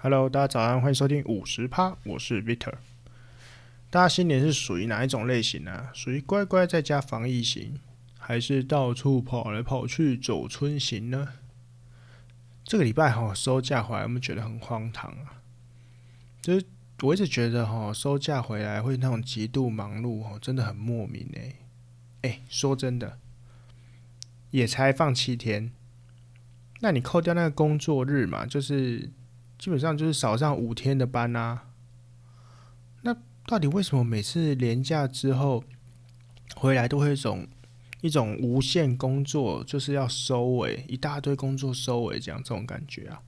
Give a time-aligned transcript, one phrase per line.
[0.00, 2.74] Hello，大家早安，欢迎收听五十趴，我是 Victor。
[3.90, 7.80] 大家新年是属于哪一种类型呢、属于乖乖在家防疫型，
[8.16, 11.30] 还是到处跑来跑去走春型呢？
[12.62, 15.42] 这个礼拜哈收假回来，我们觉得很荒唐啊？
[16.40, 16.64] 就是
[17.02, 21.56] 我一直觉得哈收假回来会那种极度忙碌哦，真的很莫名哎、
[22.22, 23.18] 哎，说真的，
[24.52, 25.72] 也才放七天。
[26.78, 29.10] 那你扣掉那个工作日嘛，就是
[29.58, 31.70] 基本上就是少上五天的班啊。
[33.02, 35.64] 那到底为什么每次连假之后
[36.56, 37.46] 回来都会一种
[38.00, 43.20] 一种无限工作，就是要收尾，一大堆工作收尾这样这种感觉啊？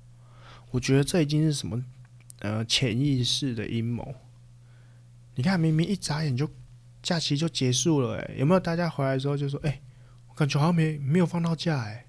[0.70, 1.84] 我觉得这已经是什么
[2.38, 4.14] 呃潜意识的阴谋。
[5.34, 6.48] 你看，明明一眨眼就
[7.02, 9.80] 假期就结束了，哎，有没有大家回来之后就说，哎，
[10.28, 12.06] 我感觉好像没没有放到假，哎。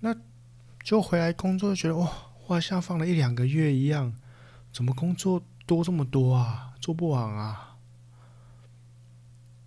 [0.00, 0.14] 那
[0.82, 2.10] 就回来工作，就觉得哇，
[2.54, 4.12] 好像放了一两个月一样，
[4.72, 6.74] 怎么工作多这么多啊？
[6.80, 7.76] 做不完啊！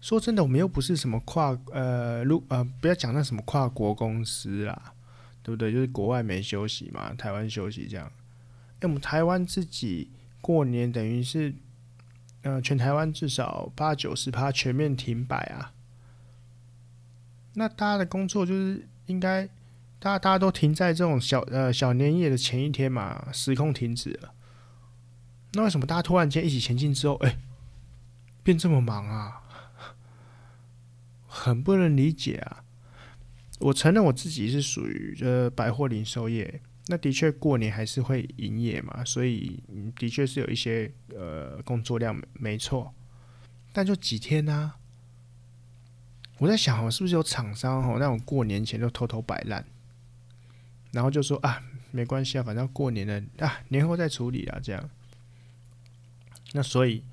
[0.01, 4.93] 说真的，我们又不是什么跨呃，路呃，不要讲那什么跨国公司啦，
[5.41, 5.71] 对不对？
[5.71, 8.11] 就是国外没休息嘛，台湾休息这样。
[8.79, 10.09] 哎，我们台湾自己
[10.41, 11.53] 过年等于是
[12.41, 15.71] 呃，全台湾至少八九十趴全面停摆啊。
[17.53, 19.47] 那大家的工作就是应该。
[20.03, 24.33] 大家大家都停在这种小呃小年夜的前一天嘛，时空停止了。
[25.53, 27.37] 那为什么大家突然间一起前进之后，哎、
[28.43, 29.43] 变这么忙啊？
[31.25, 32.65] 很不能理解啊！
[33.59, 39.63] 我承认我自己是属于呃百货零售业，那的确过年还是会营业嘛，所以
[39.95, 42.93] 的确是有一些呃工作量没错，
[43.71, 44.73] 但就几天呢、
[46.39, 49.65] 我在想，我是不是有厂商哦，那种过年前就偷偷摆烂？
[50.93, 54.89] 然后就说啊，没关系啊，反正过年了啊，年后再处理啊，这样。
[56.53, 57.03] 那所以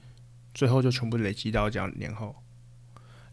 [0.55, 2.37] 最后就全部累积到这样年后。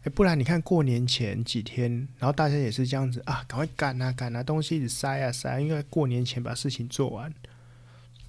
[0.04, 7.32] 哎，不然你看过年前几天，然后大家也是这样子啊，赶快赶啊赶啊，东西一直塞啊塞，因为过年前把事情做完。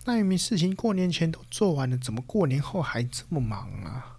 [0.06, 4.18] 那明明事情过年前都做完了，怎么过年后还这么忙啊？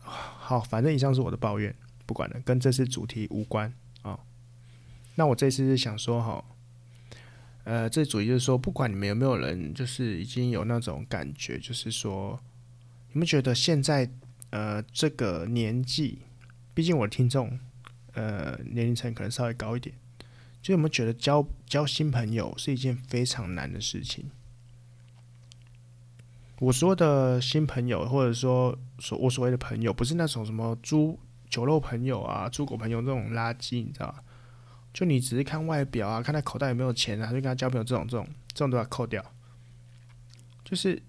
[0.00, 3.72] 好，反正以上是我的抱怨，不管了，跟这次主题无关
[4.02, 4.18] 啊。
[5.16, 6.44] 那我这次是想说哈，
[7.64, 12.38] 呃，这主意就是说，不管你们有没有人，就是已经有那种感觉，就是说，
[13.12, 14.08] 你们觉得现在
[14.50, 16.20] 呃这个年纪，
[16.72, 17.58] 毕竟我的听众
[18.12, 19.96] 呃年龄层可能稍微高一点，
[20.62, 24.30] 就有没有觉得交交新朋友是一件非常难的事情？
[26.60, 31.18] 我说的新朋友，或者说所我所谓的朋友，不是那种什么猪
[31.50, 34.22] 酒肉朋友啊、猪狗朋友这种垃圾，你知道吧？
[34.96, 39.22] 就你只是看外表啊，看他口袋有没有钱啊，就跟他交朋友这种这种这种都要扣掉。
[40.64, 41.02] 就是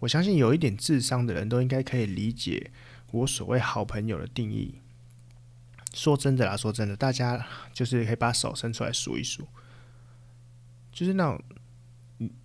[0.00, 2.72] 我相信有一点智商的人都应该可以理解
[3.12, 4.80] 我所谓好朋友的定义。
[5.94, 9.46] 说真的啦，说真的，大家就是可以把手伸出来数一数，
[10.90, 11.40] 就是那种，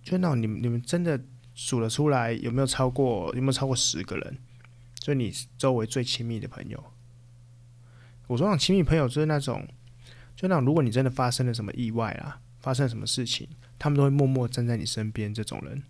[0.04, 1.20] 就那种你们你们真的
[1.56, 4.38] 数得出来有没有超过有没有超过十个人？
[4.94, 6.84] 就你周围最亲密的朋友。
[8.28, 9.66] 我说那种亲密朋友就是那种。
[10.44, 15.32] 就那，如果你真的发生了什么意外啊，发生了什么事情，他们都会默默站在你身边。
[15.32, 15.82] 这种人，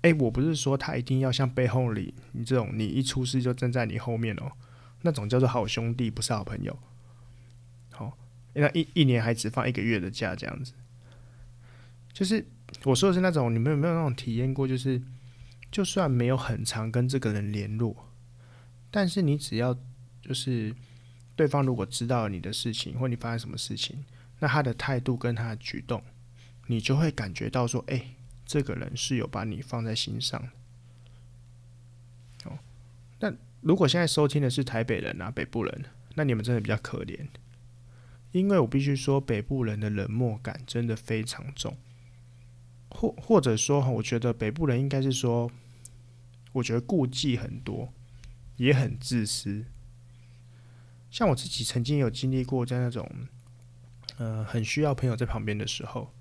[0.00, 4.52] 哎、我不是说他一定要像背后里你这种，你一出事就站在你后面哦，
[5.02, 6.78] 那种叫做好兄弟，不是好朋友。
[7.90, 8.12] 好、哦，
[8.54, 10.72] 那一一年还只放一个月的假，这样子，
[12.14, 12.42] 就是
[12.84, 14.66] 我说的是那种，你们有没有那种体验过？
[14.66, 15.02] 就是
[15.70, 17.94] 就算没有很常跟这个人联络，
[18.90, 19.76] 但是你只要
[20.22, 20.74] 就是。
[21.36, 24.04] 对方如果知道你的事情，或你发生什么事情，
[24.40, 26.02] 那他的态度跟他的举动，
[26.66, 28.14] 你就会感觉到说，哎，
[28.44, 30.48] 这个人是有把你放在心上的。
[32.50, 32.58] 哦，
[33.20, 37.26] 那如果现在收听的是台北人啊，北部人，那你们真的比较可怜，
[38.32, 41.76] 因为我必须说，北部人的冷漠感真的非常重，
[42.88, 45.50] 或或者说，我觉得北部人应该是说，
[46.52, 47.92] 我觉得顾忌很多，
[48.56, 49.66] 也很自私。
[51.10, 53.08] 像我自己曾经有经历过在那种，
[54.18, 56.12] 呃，很需要朋友在旁边的时候，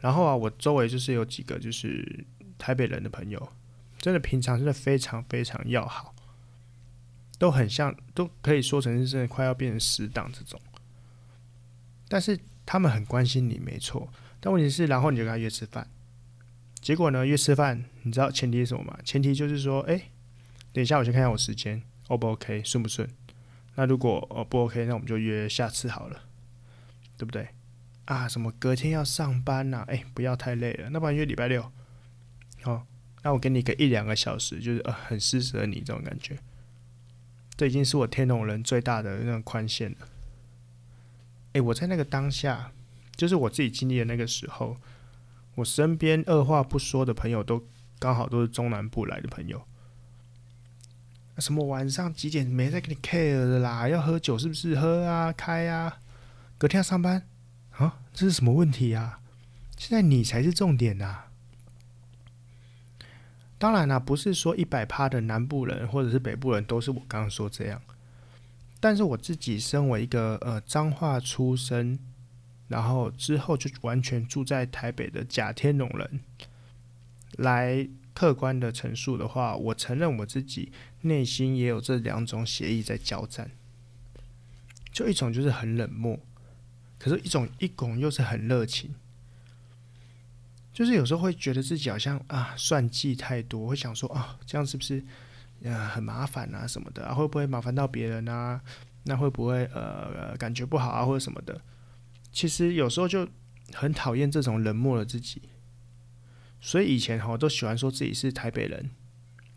[0.00, 2.24] 然后啊，我周围就是有几个就是
[2.56, 3.52] 台北人的朋友，
[3.98, 6.14] 真的平常真的非常非常要好，
[7.38, 10.60] 都很像，都可以说成是真的快要变成死党这种。
[12.08, 14.10] 但是他们很关心你，没错。
[14.40, 15.90] 但问题是，然后你就跟他约吃饭，
[16.80, 18.98] 结果呢，约吃饭，你知道前提是什么吗？
[19.04, 20.10] 前提就是说，哎，
[20.72, 23.08] 等一下我先看一下我时间，O 不 OK，顺不顺？
[23.78, 26.22] 那如果哦不 OK，那我们就约下次好了，
[27.16, 27.46] 对不对？
[28.06, 29.84] 啊，什么隔天要上班呐、啊？
[29.86, 31.70] 哎、不要太累了，那不然约礼拜六。
[32.64, 32.84] 哦，
[33.22, 36.36] 那我给你个一两个小时，就是呃很施舍你这种感觉。
[37.56, 40.08] 这已经是我天龙人最大的那种宽限了。
[41.52, 42.72] 哎、我在那个当下，
[43.14, 44.76] 就是我自己经历的那个时候，
[45.54, 47.64] 我身边二话不说的朋友都
[48.00, 49.62] 刚好都是中南部来的朋友。
[51.38, 53.88] 什么晚上几点没在给你 care 的啦？
[53.88, 54.78] 要喝酒是不是？
[54.78, 56.00] 喝啊，开啊，
[56.58, 57.26] 隔天要上班。
[57.70, 59.20] 啊，这是什么问题啊？
[59.76, 61.26] 现在你才是重点呐！
[63.56, 67.80] 当然啦，不是说一百趴的南部人或者是北部人都是我刚刚说这样，
[68.80, 71.96] 但是我自己身为一个呃彰化出生，
[72.66, 76.20] 然后之后就完全住在台北的假天龙人，
[77.36, 83.50] 来客观的陈述的话，我承认我自己内心也有这两种协议在交战，
[84.92, 86.18] 就一种就是很冷漠。
[86.98, 88.94] 可是，一种一拱又是很热情，
[90.72, 95.04] 就是有时候会觉得自己好像啊算计太多，会想说啊这样是不是
[95.62, 98.60] 呃很麻烦啊什么的啊，会不会麻烦到别人啊？
[99.04, 101.60] 那会不会呃感觉不好啊或者什么的？
[102.32, 103.26] 其实有时候就
[103.72, 105.42] 很讨厌这种冷漠的自己，
[106.60, 108.90] 所以以前哈都喜欢说自己是台北人，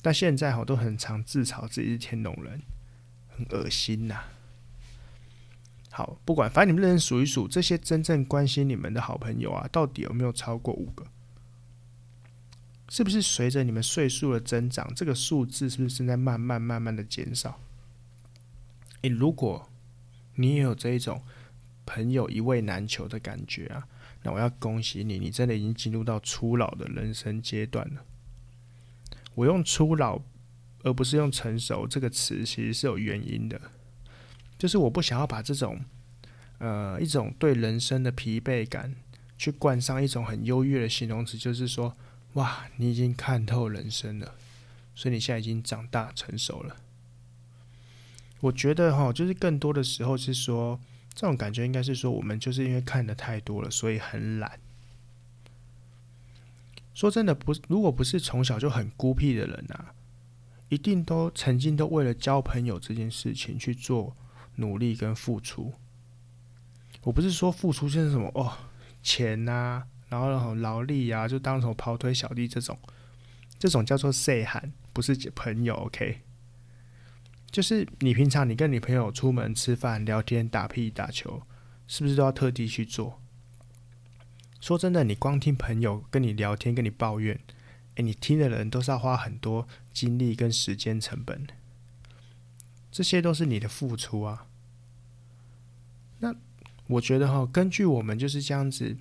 [0.02, 2.62] 但现在哈都很常自嘲自己是天龙人，
[3.30, 4.24] 很恶心呐、
[5.92, 11.06] 好，不管，反正你们认真数一数，这些真正关心你们的好朋友啊，到底有没有超过五个？
[12.90, 17.60] 是不是随着你们岁数的增长，这个数字是不是正在慢慢慢慢的减少？
[19.02, 19.70] 诶、如果
[20.36, 21.22] 你也有这一种
[21.86, 23.88] 朋友一位难求的感觉啊，
[24.24, 28.06] 那我要恭喜你，你真的已经进入到初老的人生阶段了。
[29.36, 30.22] 我用初老
[30.84, 33.60] 而不是用成熟这个词，其实是有原因的。
[34.58, 35.80] 就是我不想要把这种，
[36.60, 38.96] 呃，一种对人生的疲惫感，
[39.38, 41.96] 去冠上一种很优越的形容词，就是说，
[42.34, 44.36] 哇，你已经看透人生了，
[44.94, 46.78] 所以你现在已经长大成熟了。
[48.42, 50.80] 我觉得哈，就是更多的时候是说，
[51.14, 54.60] 这种感觉应该是说，我们就是因为看得太多了，所以很懒。
[56.94, 59.94] 说真的，不，如果不是从小就很孤僻的人啊，
[60.70, 64.16] 一定都曾经都为了交朋友这件事情去做。
[64.58, 65.74] 努力跟付出，
[67.04, 68.52] 我不是说付出就是什么哦，
[69.02, 72.78] 钱呐、啊，然后然后劳力、啊，就当成跑腿小弟这种，
[73.58, 75.74] 这种叫做细汉，不是朋友。
[75.76, 76.20] OK，
[77.50, 81.42] 就是你平常你跟你朋友出门吃饭、聊天、打屁、打球，
[81.88, 83.21] 是不是都要特地去做？
[84.62, 87.40] 说真的，你光听朋友跟你聊天、跟你抱怨，
[87.96, 91.48] 诶，你听的人都是要花很多精力跟时间成本。
[92.92, 94.46] 这些都是你的付出啊。
[96.20, 96.36] 那
[96.86, 98.96] 我觉得哈，根据我们就是这样子，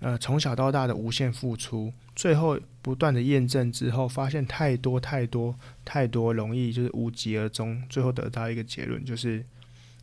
[0.00, 9.46] 呃，从小到大的无限付出，最后不断的验证之后，发现太多太多太多容易就是无疾而终，最后得到一个结论就是，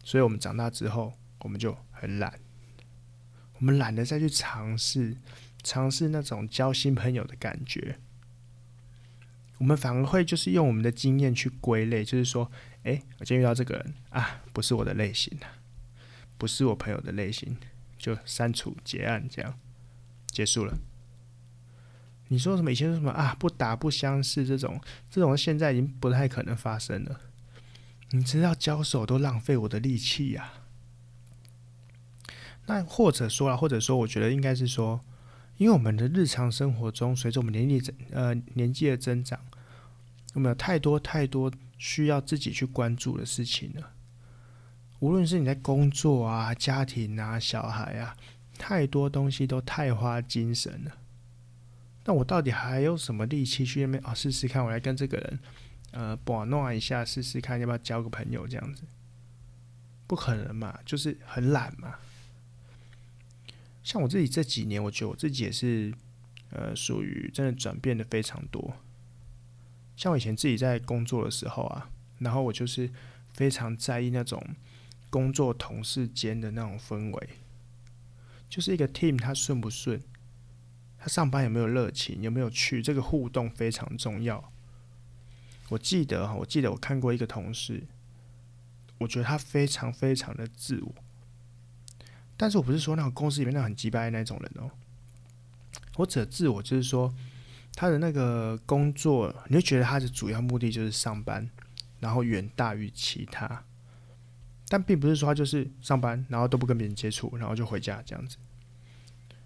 [0.06, 2.40] 所以我们长大之后，我们就很懒，
[3.60, 5.16] 我们懒得再去尝试
[5.64, 8.00] 尝试那种交新朋友的感觉，
[9.60, 12.52] 我们反而会就是用我们的经验去归类，就是说。
[12.84, 15.38] 哎，我今天遇到这个人啊，不是我的类型，
[16.38, 17.58] 不是我朋友的类型，
[17.98, 19.60] 就删除结案，这样
[20.28, 20.78] 结束了。
[22.30, 22.72] 你说什么？
[22.72, 23.36] 以前说什么啊？
[23.38, 24.80] 不打不相识这种，
[25.12, 27.20] 这种现在已经不太可能发生了。
[28.12, 30.54] 你知道交手都浪费我的力气呀。
[32.70, 35.02] 那或者说啊，或者说，我觉得应该是说，
[35.58, 39.40] 因为我们的日常生活中，随着我们年龄增呃年纪的增长，
[40.34, 41.52] 我们有太多太多。
[41.82, 43.94] 需要自己去关注的事情了，
[45.00, 48.18] 无论是你在工作啊、家庭啊、小孩啊，
[48.58, 50.92] 太多东西都太花精神了。
[52.04, 54.14] 那我到底还有什么力气去那边啊？
[54.14, 55.40] 试试看，我来跟这个人，
[55.92, 58.84] 呃，把弄一下，试试看要不要交个朋友这样子？
[60.06, 61.96] 不可能嘛，就是很懒嘛。
[63.84, 65.94] 像我自己这几年，我觉得我自己也是，
[66.52, 68.76] 呃，属于真的转变的非常多。
[69.96, 72.90] 像我以前自己在工作的时候啊，然后我就是
[73.34, 74.42] 非常在意那种
[75.10, 77.30] 工作同事间的那种氛围，
[78.48, 80.02] 就是一个 team 他顺不顺，
[80.98, 84.52] 他上班有没有热情，有没有趣，这个互动非常重要。
[85.70, 87.84] 我记得哈，我记得我看过一个同事，
[89.00, 90.96] 我觉得他非常非常的自我，
[92.40, 94.72] 但是我不是说那种公司里面那很鸡掰的那种人哦，
[95.98, 97.14] 我指的自我就是说。
[97.76, 101.50] 他的那个工作，你会觉得他的主要目的就是上班，
[102.02, 103.64] 然后远大于其他。
[104.68, 108.36] 但并不是说他就是上班，然后都不跟别人接触，然后就回家这样子。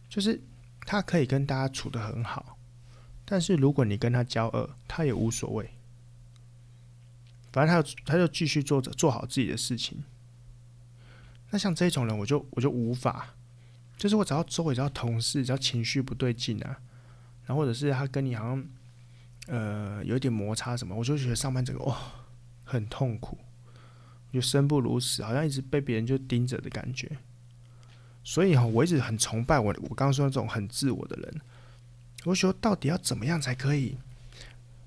[0.10, 0.42] 就是
[0.80, 2.58] 他可以跟大家处得很好，
[3.24, 5.70] 但是如果你跟他交恶，他也无所谓，
[7.52, 10.04] 反正他就他就继续做着做好自己的事情。
[11.54, 13.36] 那像这种人，我就我就无法，
[13.96, 16.80] 就是我只要周围只要同事只要情绪不对劲啊，
[17.46, 18.66] 然后或者是他跟你好像
[19.46, 21.96] 呃有一点摩擦什么，我就觉得上班整个哇
[22.64, 23.38] 很痛苦，
[24.34, 27.08] 就生不如死，好像一直被别人就盯着的感觉。
[28.24, 31.42] 所以哈，我一直很崇拜我我刚刚说的这种很自我的人。
[32.24, 33.96] 我说到底要怎么样才可以，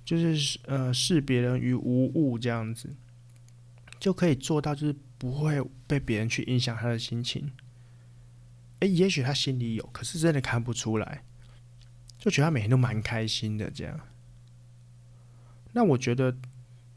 [0.04, 2.88] 就是呃视别人于无物这样子，
[4.00, 7.52] 就可以做到就是不会被别人去影响他的心情。
[8.80, 11.22] 诶，也许他心里有，可是真的看不出来，
[12.18, 14.00] 就觉得他每天都蛮开心的这样。
[15.72, 16.36] 那我觉得，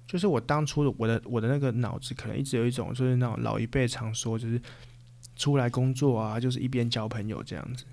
[0.07, 4.61] 就是我当初的我的我的那个脑子可能一直有一种，就是那种老一辈常说，就是。
[5.35, 7.85] 出来工作啊，就是一边交朋友这样子，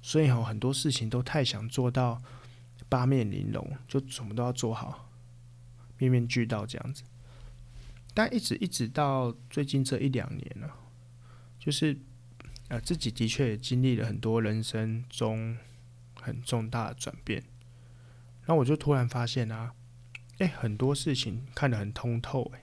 [0.00, 2.22] 所以很多事情都太想做到
[2.88, 5.10] 八面玲珑，就什么都要做好，
[5.98, 7.02] 面面俱到这样子。
[8.14, 10.70] 但一直一直到最近这一两年了，
[11.58, 11.98] 就是
[12.68, 15.58] 呃自己的确也经历了很多人生中
[16.20, 17.42] 很重大的转变，
[18.44, 19.74] 然后我就突然发现啊，
[20.38, 22.62] 哎，很多事情看得很通透，哎，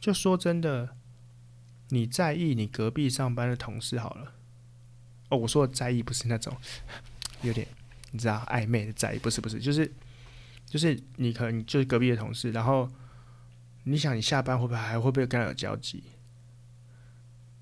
[0.00, 0.94] 就说真的。
[1.90, 4.34] 你在意你隔壁上班的同事好了，
[5.30, 6.54] 哦，我说的在意不是那种
[7.40, 7.66] 有点
[8.10, 9.90] 你知道暧昧的在意，不是不是，就是
[10.66, 12.86] 就是你可能就是隔壁的同事，然后
[13.90, 16.04] 你想你下班会不会还会不会跟他有交集？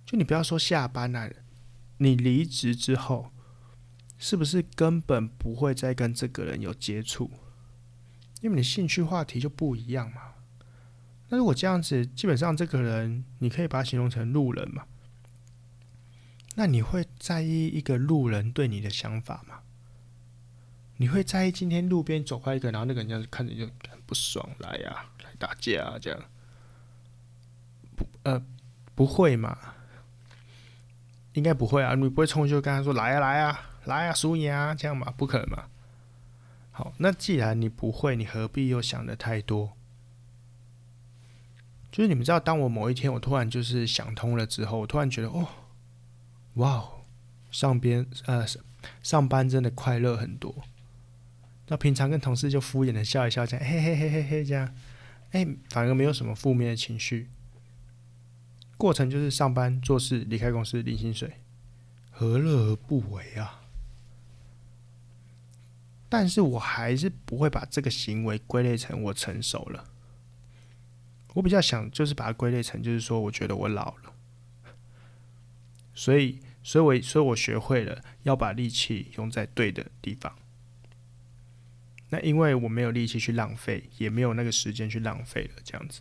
[0.04, 1.30] 就你不要说下班了，
[1.98, 3.30] 你离职之后
[4.18, 7.30] 是不是根本不会再跟这个人有接触？
[8.40, 10.34] 因为你兴趣话题就不一样嘛。
[11.28, 14.86] 那如果这样子，基本上这个人你可以把他形容成路人嘛？
[16.54, 19.60] 那你会在意一个路人对你的想法吗？
[20.98, 23.68] 你会在意今天路边走过一个，然后那个人这样看着就
[24.06, 26.22] 不爽，来呀、来打架啊，这样？
[27.96, 28.42] 不，呃，
[28.94, 29.58] 不会嘛？
[31.34, 35.12] 应该不会啊，你不会冲就跟他说来呀、啊，来呀、啊，来呀、啊，输赢啊，这样嘛？
[35.16, 35.64] 不可能嘛？
[36.70, 39.72] 好，那既然你不会，你何必又想的太多？
[41.90, 45.48] 就是你们知道，当我某一天我突然就是想通了之后，我突然觉得哦，
[46.54, 47.04] 哇哦，
[47.50, 48.46] 上边呃
[49.02, 50.54] 上班真的快乐很多。
[51.68, 54.74] 那平常跟同事就敷衍的笑一笑，这样嘿嘿嘿嘿嘿这样，
[55.32, 57.28] 哎，反而没有什么负面的情绪。
[58.76, 61.40] 过程就是上班做事，离开公司领薪水，
[62.10, 63.62] 何乐而不为啊？
[66.08, 69.84] 但是我还是不会把这个行为归类成我成熟了。
[71.34, 74.14] 我比较想就是把它归类成，就是说，我觉得我老了，
[75.92, 80.32] 所以，所以我，所以我学会了要把力气用在对的地方。
[82.08, 86.00] 那因为我没有力气去浪费，也没有那个时间去浪费了，这样子。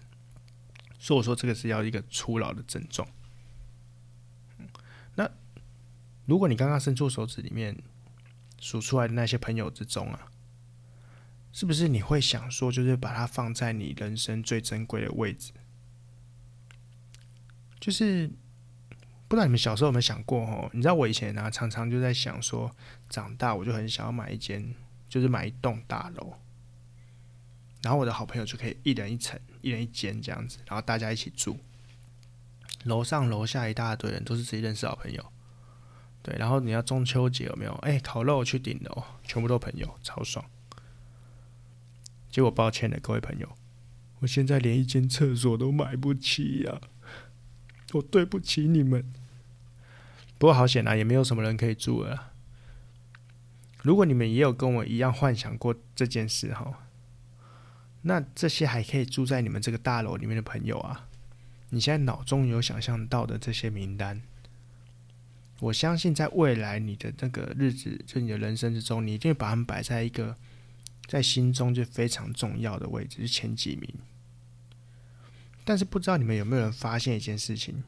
[0.99, 3.07] 所以我说这个是要一个初老的症状。
[5.15, 5.29] 那
[6.25, 7.77] 如果你刚刚伸出手指里面
[8.59, 10.31] 数出来的那些朋友之中啊。
[11.57, 15.53] 是不是你会想说，就是把它放在你人生最珍贵的位置？
[17.79, 18.29] 就是
[19.29, 20.69] 不知道你们小时候有没有想过哦？
[20.73, 22.75] 你知道我以前呢，常常就在想说，
[23.07, 24.75] 长大我就很想要买一间，
[25.15, 26.33] 就是买一栋大楼，
[27.81, 31.57] 然后我的好朋友就可以一人一层、一人一间这样子，然后大家一起住，
[32.83, 35.25] 楼上楼下一大堆人都是自己认识好朋友，
[36.21, 37.71] 对，然后你要中秋节有没有？
[37.75, 40.43] 哎，烤肉去顶楼，全部都朋友，超爽。
[42.29, 43.55] 结果抱歉了，各位朋友，
[44.19, 46.81] 我现在连一间厕所都买不起呀，
[47.93, 49.13] 我对不起你们。
[50.37, 52.33] 不过好险啊，也没有什么人可以住了。
[53.85, 56.87] 如果你们也有跟我一样幻想过这件事哈，
[58.01, 61.07] 那这些还可以住在你们这个大楼里面的朋友啊，
[61.69, 64.23] 你现在脑中有想象到的这些名单，
[65.59, 70.35] 我相信在未来你的那个日子，就你的人生之中，你一定会把他们摆在一个。
[71.07, 73.87] 在心中就非常重要的位置是前几名，
[75.63, 77.83] 但是不知道你们有没有人发现一件事情，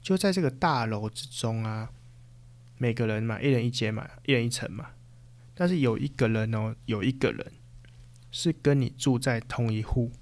[0.00, 1.90] 就在这个大楼之中啊，
[2.78, 4.92] 每个人嘛，一人一间嘛，一人一层嘛，
[5.58, 7.52] 但是有一个人哦，有一个人
[8.30, 10.12] 是跟你住在同一户，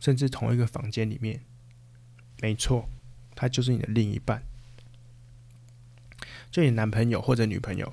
[0.00, 1.44] 甚至同一个房间里面，
[2.40, 2.88] 没错，
[3.34, 4.42] 他就是你的另一半，
[6.50, 7.92] 就你男朋友或者女朋友。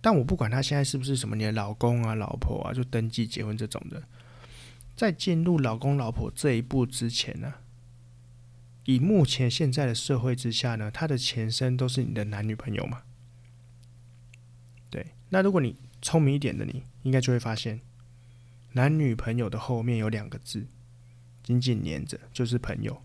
[0.00, 4.02] 但我不管他现在是不是什么你的老公啊、老婆啊，就登记结婚这种的，
[4.96, 7.54] 在进入老公老婆这一步之前呢，
[8.86, 13.02] 以目前现在的社会之下呢，他的前身都是你的男女朋友嘛。
[15.34, 17.80] 那如果你聪明一点的你，应该就会发现，
[18.72, 20.66] 男女朋友的后面有两个字，
[21.42, 23.00] 紧紧连着，就是朋友。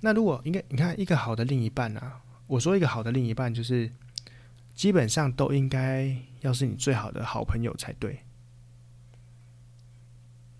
[0.00, 3.90] 那如果应该，你看一个好的另一半啊，我说一个好的另一半，就是
[4.74, 8.20] 基本上都应该要是你最好的好朋友才对。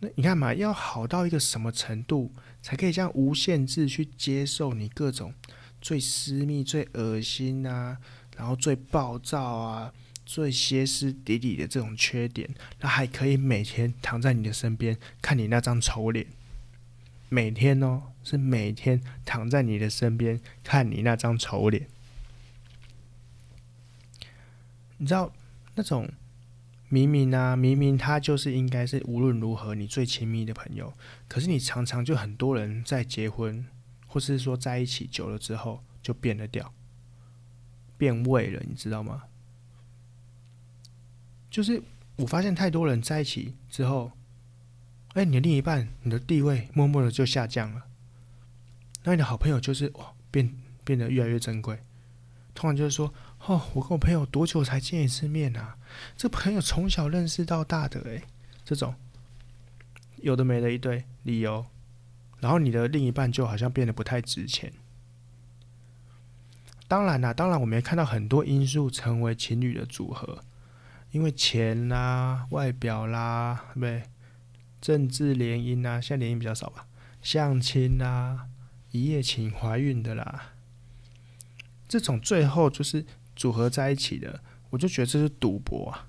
[0.00, 2.32] 那你看嘛，要好到一个什么程度，
[2.62, 5.34] 才可以这样无限制去接受你各种
[5.78, 7.98] 最私密、最恶心啊，
[8.36, 9.92] 然后最暴躁啊、
[10.24, 12.48] 最歇斯底里的这种缺点，
[12.80, 16.26] 那还可以每天躺在你的身边，看你那张丑脸。
[17.28, 21.88] 每天哦，是每天躺在你的身边，看你那张丑脸。
[24.98, 25.32] 你知道
[25.74, 26.08] 那种？
[26.88, 30.92] 明明啊，明明他就是应该是无论如何你最亲密的朋友，
[31.26, 33.66] 可是你常常就很多人在结婚，
[34.06, 36.70] 或是说在一起久了之后就变了调，
[38.02, 39.22] 变味了，你知道吗？
[41.48, 41.80] 就是
[42.16, 44.10] 我发现太多人在一起之后，
[45.12, 47.84] 哎，你的另一半，你的地位默默的就下降了，
[49.04, 51.78] 那你的好朋友就是哇，变变得越来越珍贵，
[52.56, 53.14] 通常就是说。
[53.46, 55.76] 哦，我跟我朋友多久才见一次面啊？
[56.16, 58.24] 这朋友从小认识到大的，诶，
[58.64, 58.94] 这种
[60.16, 61.64] 有的没的一堆理由，
[62.40, 64.72] 然后你的另一半就好像变得不太值钱。
[66.92, 70.44] 当然啦，当然我们也看到很多因素成为情侣的组合，
[71.10, 74.02] 因为钱啦、外表啦，对不对？
[74.78, 76.86] 政治联姻啊，现在联姻比较少吧？
[77.22, 78.46] 相亲啦，
[78.90, 80.52] 一夜情怀孕的啦，
[81.88, 83.06] 这种最后就是。
[83.34, 86.06] 组合在一起的，我就觉得这是赌博啊！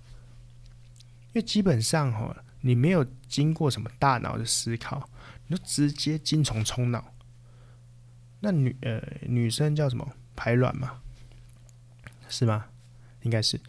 [1.28, 5.10] 因为基本上哈，你没有经过什么大脑的思考，
[5.48, 7.14] 你就直接精虫冲脑。
[8.42, 11.02] 那女呃女生叫什么排卵嘛？
[12.28, 12.66] 是吗？
[13.22, 13.60] 应该是。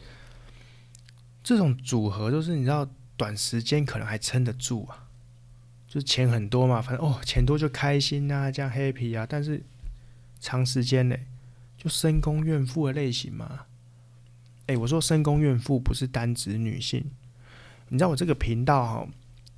[1.43, 5.09] 这种组合都是你知道，短时间可能还撑得住啊，
[5.87, 9.63] 就是钱很多嘛，反正哦钱多就开心啊，这样 happy 啊，但是
[10.41, 11.17] 长时间呢？
[11.77, 13.67] 就深宫怨妇的类型嘛？
[14.67, 17.11] 哎，我说深宫怨妇不是单指女性。
[17.91, 19.07] 你知道我这个频道哈，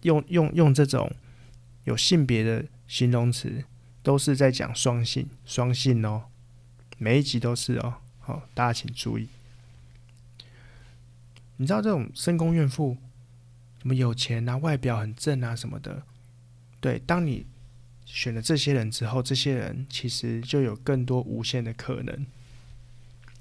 [0.03, 1.09] 用用用这种
[1.85, 3.65] 有性别的形容词，
[4.03, 6.25] 都是在讲双性，双性哦，
[6.99, 7.95] 每一集都是哦。
[8.21, 9.29] 好，大家请注意。
[11.57, 12.97] 你知道这种深宫怨妇，
[13.81, 16.03] 什么有钱啊，外表很正啊什么的，
[16.81, 17.47] 对，当你。
[18.09, 22.25] 选了这些人之后，这些人其实就有更多无限的可能，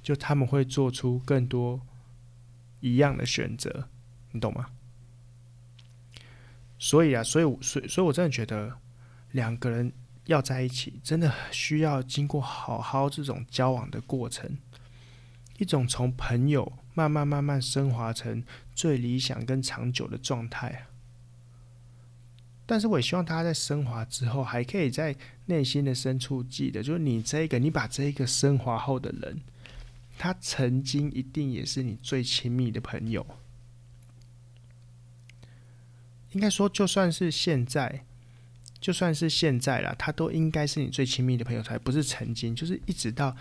[0.02, 1.80] 就他们会做出更多
[2.80, 3.88] 一样的选择，
[4.32, 4.66] 你懂吗？
[6.80, 8.76] 所以啊，所以，所以，所以我真的觉得
[9.34, 9.94] 两个人
[10.26, 14.58] 要在一起，真的需要经过好好这种交往的过程，
[15.58, 20.88] 一种从朋友慢慢慢慢升华成最理想跟长久的状态。
[22.68, 29.40] 但是我也希望大家在升华之后，还可以在内心的深处记得，就是你这个，你把这个升华后的人，
[30.18, 33.24] 他曾经一定也是你最亲密的朋友。
[36.32, 38.04] 应该说，就算是现在，
[38.86, 43.36] 就算是现在啦，他都应该是你最亲密的朋友，才不是曾经，就是一直到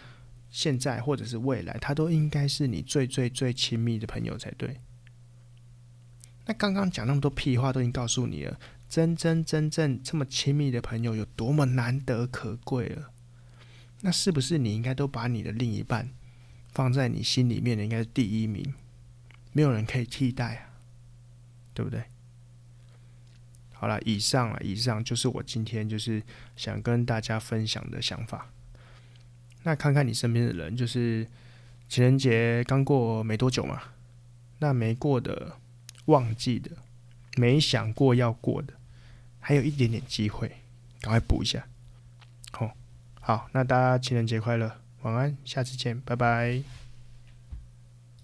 [0.48, 4.80] 现在或者是未来，他都应该是你最最最亲密的朋友才对。
[6.46, 8.58] 那刚刚讲那么多屁话，都已经告诉你了。
[8.88, 13.10] 真真真正这么亲密的朋友有多么难得可贵了？
[14.00, 16.08] 那是不是你应该都把你的另一半
[16.72, 18.72] 放在你心里面的应该是第一名，
[19.52, 20.80] 没有人可以替代啊，
[21.74, 22.04] 对不对？
[23.84, 26.22] 好了，以上啊，以上就是我今天就是
[26.56, 28.46] 想跟大家分享的想法。
[29.64, 31.28] 那看看你身边的人，就是
[31.86, 33.82] 情人节刚过没多久嘛，
[34.58, 35.58] 那没过的、
[36.06, 36.70] 忘记的、
[37.36, 38.72] 没想过要过的。
[39.38, 40.48] 还有一点点机会，
[41.02, 41.66] 赶快补一下。
[42.52, 42.74] 好，
[43.20, 46.83] 好，那大家情人节快乐，晚安，下次见，拜拜。